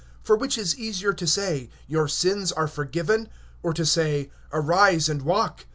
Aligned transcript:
(5)For 0.25 0.35
which 0.39 0.57
is 0.57 0.79
easier, 0.79 1.13
to 1.13 1.27
say: 1.27 1.69
Thy 1.87 2.07
sins 2.07 2.51
are 2.51 2.67
forgiven; 2.67 3.29
or 3.61 3.71
to 3.71 3.85
say: 3.85 4.31
Arise, 4.51 5.07
and 5.07 5.21
walk? 5.21 5.65